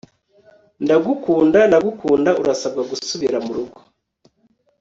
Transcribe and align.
ndagukunda 0.83 1.59
ndagukunda 1.69 2.31
urasabwa 2.41 2.81
gusubira 2.91 3.37
murugo 3.45 3.79